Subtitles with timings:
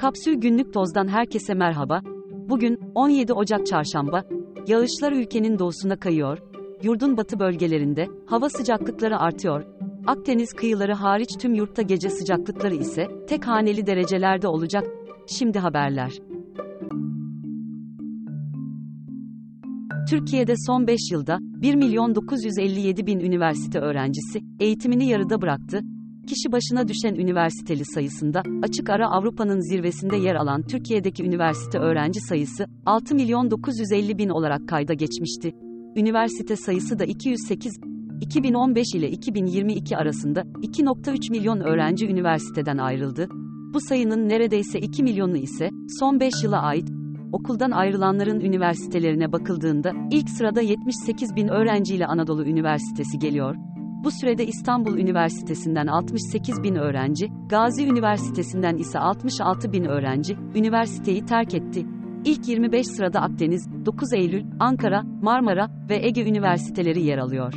[0.00, 2.00] Kapsül Günlük Toz'dan herkese merhaba.
[2.48, 4.24] Bugün 17 Ocak Çarşamba.
[4.66, 6.38] Yağışlar ülkenin doğusuna kayıyor.
[6.82, 9.64] Yurdun batı bölgelerinde hava sıcaklıkları artıyor.
[10.06, 14.84] Akdeniz kıyıları hariç tüm yurtta gece sıcaklıkları ise tek haneli derecelerde olacak.
[15.26, 16.12] Şimdi haberler.
[20.10, 25.80] Türkiye'de son 5 yılda 1 milyon 957 bin üniversite öğrencisi eğitimini yarıda bıraktı.
[26.30, 32.66] Kişi başına düşen üniversiteli sayısında açık ara Avrupa'nın zirvesinde yer alan Türkiye'deki üniversite öğrenci sayısı
[32.86, 35.52] 6 milyon 950 bin olarak kayda geçmişti.
[35.96, 37.80] Üniversite sayısı da 208
[38.20, 43.28] 2015 ile 2022 arasında 2.3 milyon öğrenci üniversiteden ayrıldı.
[43.74, 45.70] Bu sayının neredeyse 2 milyonu ise
[46.00, 46.88] son 5 yıla ait.
[47.32, 53.69] Okuldan ayrılanların üniversitelerine bakıldığında ilk sırada 78 bin öğrenciyle Anadolu Üniversitesi geliyor.
[54.04, 61.54] Bu sürede İstanbul Üniversitesi'nden 68 bin öğrenci, Gazi Üniversitesi'nden ise 66 bin öğrenci, üniversiteyi terk
[61.54, 61.86] etti.
[62.24, 67.54] İlk 25 sırada Akdeniz, 9 Eylül, Ankara, Marmara ve Ege Üniversiteleri yer alıyor.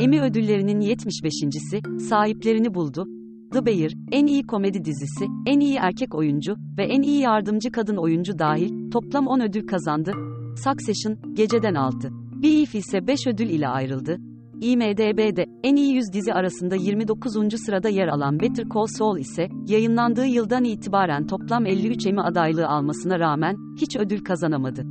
[0.00, 3.06] Emmy ödüllerinin 75.si sahiplerini buldu.
[3.52, 7.96] The Bear, en iyi komedi dizisi, en iyi erkek oyuncu ve en iyi yardımcı kadın
[7.96, 10.12] oyuncu dahil toplam 10 ödül kazandı.
[10.64, 12.25] Succession, geceden 6.
[12.42, 14.18] Beef ise 5 ödül ile ayrıldı.
[14.60, 17.34] IMDB'de en iyi 100 dizi arasında 29.
[17.66, 23.18] sırada yer alan Better Call Saul ise yayınlandığı yıldan itibaren toplam 53 Emmy adaylığı almasına
[23.18, 24.82] rağmen hiç ödül kazanamadı.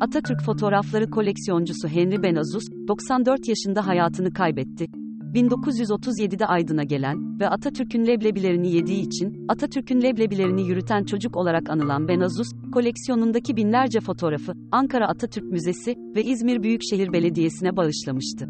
[0.00, 4.86] Atatürk fotoğrafları koleksiyoncusu Henry Benazus, 94 yaşında hayatını kaybetti.
[5.34, 12.48] 1937'de Aydın'a gelen ve Atatürk'ün leblebilerini yediği için Atatürk'ün leblebilerini yürüten çocuk olarak anılan Benazus,
[12.72, 18.48] koleksiyonundaki binlerce fotoğrafı Ankara Atatürk Müzesi ve İzmir Büyükşehir Belediyesi'ne bağışlamıştı.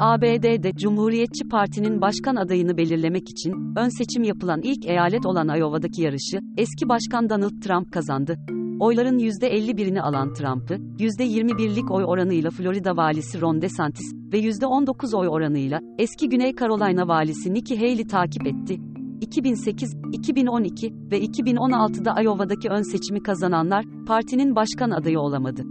[0.00, 6.38] ABD'de Cumhuriyetçi Parti'nin başkan adayını belirlemek için ön seçim yapılan ilk eyalet olan Iowa'daki yarışı
[6.56, 8.36] eski başkan Donald Trump kazandı.
[8.80, 15.80] Oyların %51'ini alan Trump'ı, %21'lik oy oranıyla Florida valisi Ron DeSantis ve %19 oy oranıyla
[15.98, 18.76] eski Güney Carolina valisi Nikki Haley takip etti.
[19.20, 25.62] 2008, 2012 ve 2016'da Iowa'daki ön seçimi kazananlar partinin başkan adayı olamadı.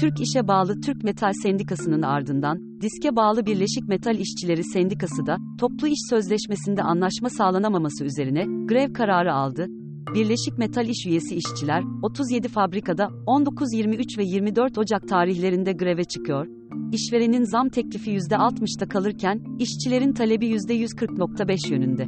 [0.00, 5.88] Türk İş'e bağlı Türk Metal Sendikası'nın ardından, diske bağlı Birleşik Metal İşçileri Sendikası da, toplu
[5.88, 9.66] iş sözleşmesinde anlaşma sağlanamaması üzerine, grev kararı aldı.
[10.14, 16.46] Birleşik Metal İş üyesi işçiler, 37 fabrikada, 19, 23 ve 24 Ocak tarihlerinde greve çıkıyor.
[16.92, 22.06] İşverenin zam teklifi %60'da kalırken, işçilerin talebi %140.5 yönünde.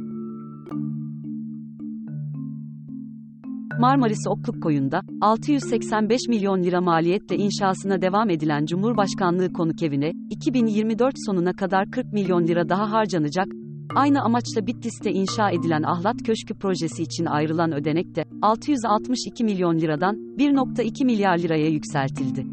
[3.79, 11.53] Marmaris Okluk Koyu'nda 685 milyon lira maliyetle inşasına devam edilen Cumhurbaşkanlığı konuk evine 2024 sonuna
[11.53, 13.47] kadar 40 milyon lira daha harcanacak.
[13.95, 20.15] Aynı amaçla Bitlis'te inşa edilen Ahlat Köşkü projesi için ayrılan ödenek de 662 milyon liradan
[20.15, 22.45] 1.2 milyar liraya yükseltildi.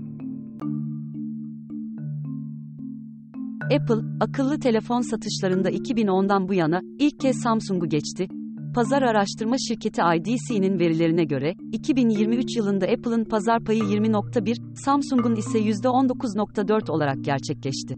[3.64, 8.28] Apple, akıllı telefon satışlarında 2010'dan bu yana ilk kez Samsung'u geçti.
[8.74, 16.90] Pazar araştırma şirketi IDC'nin verilerine göre, 2023 yılında Apple'ın pazar payı 20.1, Samsung'un ise %19.4
[16.90, 17.96] olarak gerçekleşti.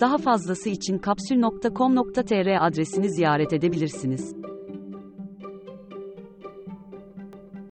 [0.00, 4.34] Daha fazlası için kapsül.com.tr adresini ziyaret edebilirsiniz.